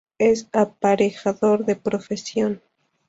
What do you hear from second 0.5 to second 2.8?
aparejador de profesión.